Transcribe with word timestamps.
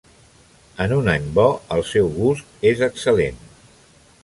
En 0.85 0.93
un 0.95 1.09
any 1.13 1.27
bo, 1.35 1.45
el 1.77 1.85
seu 1.91 2.09
gust 2.17 2.67
és 2.73 2.83
excel·lent. 2.91 3.41